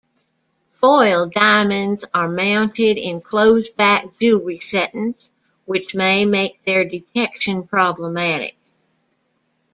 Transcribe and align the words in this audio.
Foiled 0.79 1.31
diamonds 1.31 2.05
are 2.11 2.27
mounted 2.27 2.97
in 2.97 3.21
closed-back 3.21 4.17
jewelry 4.19 4.57
settings, 4.59 5.29
which 5.65 5.93
may 5.93 6.25
make 6.25 6.63
their 6.63 6.83
detection 6.83 7.67
problematic. 7.67 8.55